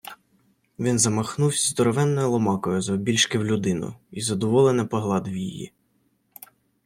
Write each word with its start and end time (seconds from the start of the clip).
Він 0.79 0.99
замахнувсь 0.99 1.69
здоровенною 1.69 2.31
ломакою, 2.31 2.81
завбільшки 2.81 3.37
в 3.39 3.45
людину, 3.45 3.95
й 4.11 4.21
задоволене 4.21 4.85
погладив 4.85 5.35
її. 5.37 5.73